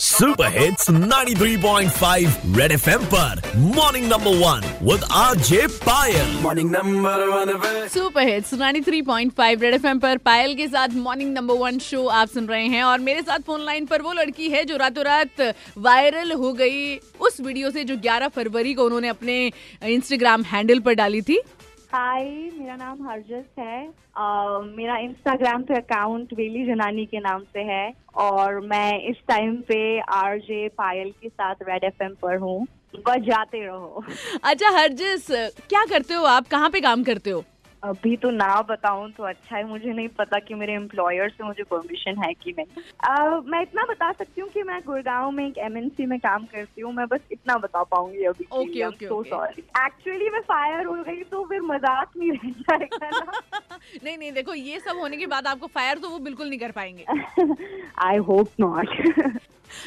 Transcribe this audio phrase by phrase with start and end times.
[0.00, 7.88] Super hits 93.5 red FM पर morning number one with RJ Payal morning number one
[7.88, 12.46] super hits 93.5 red FM पर पायल के साथ morning number one show आप सुन
[12.46, 15.40] रहे हैं और मेरे साथ फ़ोन लाइन पर वो लड़की है जो रातों रात
[15.78, 19.40] वायरल हो गई। उस वीडियो से जो 11 फरवरी को उन्होंने अपने
[19.84, 21.40] इंस्टाग्राम हैंडल पर डाली थी।
[21.94, 22.24] हाय
[22.58, 27.92] मेरा नाम हरजस है। uh, मेरा इंस्टाग्राम पे अकाउंट वेली जनानी के नाम से है
[28.14, 33.64] और मैं इस टाइम पे आरजे पायल के साथ रेड एफएम पर हूँ। बस जाते
[33.66, 34.04] रहो।
[34.44, 35.26] अच्छा हर्जस
[35.68, 36.46] क्या करते हो आप?
[36.46, 37.44] कहाँ पे काम करते हो?
[37.82, 41.62] अभी तो ना बताऊँ तो अच्छा है। मुझे नहीं पता कि मेरे एम्प्लॉयर से मुझे
[41.62, 45.58] परमिशन है कि नहीं। uh, मैं इतना बता सकती हूँ कि मैं गुड़गांव में एक
[45.58, 49.08] एमएनसी में काम करती हूँ। मैं बस इतना बता पाऊँगी अभी okay.
[49.30, 53.32] सॉरी एक्चुअली मैं फायर हो गई तो फिर मज़ाक नहीं रह जाएगा ना।
[54.04, 56.70] नहीं नहीं देखो ये सब होने के बाद आपको फायर तो वो बिल्कुल नहीं कर
[56.70, 57.04] पाएँगे।
[58.06, 59.38] आई होप नॉट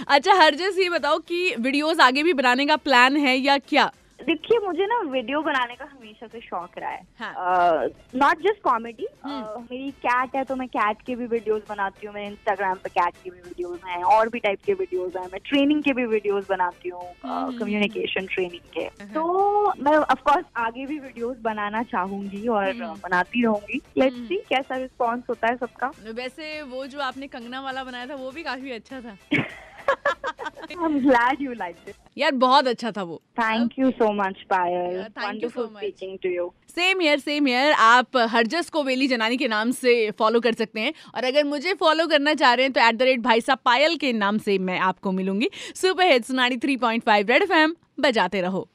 [0.07, 3.91] अच्छा हरजिस ये बताओ कि वीडियोस आगे भी बनाने का प्लान है या क्या?
[4.23, 9.61] देखिए मुझे ना वीडियो बनाने का हमेशा से शौक रहा हाँ। Not just comedy hmm.
[9.61, 13.15] मेरी कैट है तो मैं कैट के भी वीडियोस बनाती हूँ मेरे इंस्टाग्राम पे कैट
[13.23, 16.47] के भी वीडियोस हैं और भी टाइप के वीडियोस हैं मैं ट्रेनिंग के भी वीडियोस
[16.49, 22.47] बनाती हूँ हम्म। कम्युनिकेशन ट्रेनिंग के हाँ। तो मैं ऑफकोर्स आगे भी वीडियोस बनाना चाहूँगी
[22.47, 26.99] और हम्म। बनाती रहूँगी लेट्स हम्म। सी कैसा रिस्पॉन्स होता है सबका वैसे वो जो
[27.01, 29.17] आपने कंगना वाला बनाया था वो भी काफ़ी अच्छा था
[30.83, 31.95] आई glad you liked it.
[32.17, 35.89] यार बहुत अच्छा था वो। Thank you so much Payal thank you for so wonderful
[35.89, 40.11] speaking to you same year same year आप हरजस को वेली जनानी के नाम से
[40.19, 43.01] फॉलो कर सकते हैं। और अगर मुझे फॉलो करना चाह रहे हैं तो एट द
[43.01, 47.75] रेट भाई साहब पायल के नाम से मैं आपको मिलूँगी। सुपर हिट्स 93.5 रेड एफएम
[47.99, 48.67] बजाते रहो।